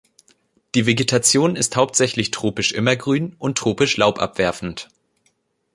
Die 0.73 0.87
Vegetation 0.87 1.55
ist 1.55 1.75
hauptsächlich 1.75 2.31
tropisch 2.31 2.71
immergrün 2.71 3.35
und 3.37 3.59
tropisch 3.59 3.97
laubabwerfend. 3.97 4.89